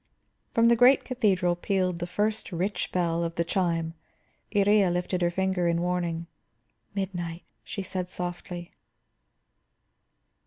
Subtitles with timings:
[0.55, 3.93] From the great cathedral pealed the first rich bell of the chime.
[4.51, 6.25] Iría lifted her finger in warning.
[6.95, 8.71] "Midnight," she said softly.